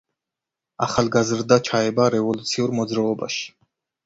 [0.85, 3.47] ახალგაზრდა ჩაება რევოლუციურ მოძრაობაში.